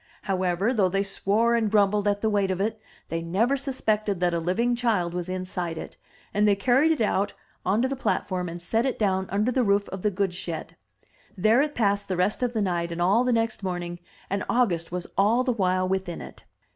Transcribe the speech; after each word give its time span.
However, 0.23 0.73
though 0.73 0.89
they 0.89 1.03
swore 1.03 1.53
and 1.53 1.69
grumbled 1.69 2.07
at 2.07 2.21
the 2.21 2.29
weight 2.31 2.49
of 2.49 2.59
it, 2.59 2.81
they 3.09 3.21
never 3.21 3.55
suspected 3.55 4.19
that 4.19 4.33
a 4.33 4.39
living 4.39 4.75
child 4.75 5.13
was 5.13 5.29
inside 5.29 5.77
it, 5.77 5.95
and 6.33 6.47
they 6.47 6.55
carried 6.55 6.91
it 6.91 7.01
out 7.01 7.33
on 7.63 7.83
to 7.83 7.87
the 7.87 7.95
platform 7.95 8.49
and 8.49 8.59
set 8.59 8.83
it 8.83 8.97
down 8.97 9.27
under 9.29 9.51
the 9.51 9.61
roof 9.63 9.87
of 9.89 10.01
the 10.01 10.09
goods 10.09 10.33
shed. 10.33 10.75
There 11.37 11.61
it 11.61 11.75
passed 11.75 12.07
the 12.07 12.17
rest 12.17 12.41
of 12.41 12.53
the 12.53 12.63
night 12.63 12.91
and 12.91 12.99
all 12.99 13.23
the 13.23 13.31
next 13.31 13.61
morning, 13.61 13.99
and 14.27 14.43
August 14.49 14.91
was 14.91 15.05
all 15.19 15.43
the 15.43 15.53
while 15.53 15.87
within 15.87 16.19
it. 16.19 16.45